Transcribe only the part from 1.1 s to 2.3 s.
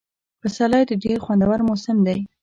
خوندور موسم دی.